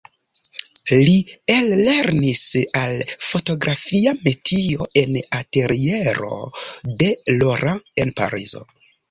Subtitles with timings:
[1.07, 1.11] Li
[1.55, 2.41] ellernis
[2.79, 6.33] al fotografia metio en ateliero
[7.05, 8.67] de Laurent en Parizo.